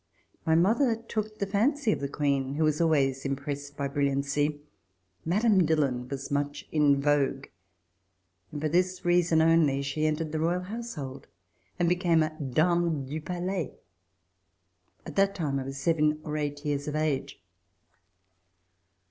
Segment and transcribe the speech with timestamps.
[0.47, 4.61] My mother took the fancy of the Queen, who was always impressed by brilliancy.
[5.25, 7.45] Madame Dillon was much in vogue,
[8.51, 11.27] and for this reason only she entered the Royal household
[11.77, 13.75] and became a Dame du Palais.
[15.05, 17.39] At that time I was seven or eight years of age.